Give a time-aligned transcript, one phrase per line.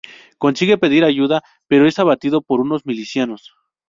[0.39, 3.53] Consigue pedir ayuda pero es abatido por unos milicianos.